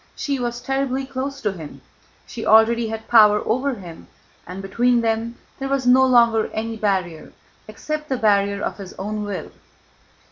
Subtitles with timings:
[0.15, 1.81] She was terribly close to him.
[2.25, 4.07] She already had power over him,
[4.47, 7.31] and between them there was no longer any barrier
[7.67, 9.51] except the barrier of his own will.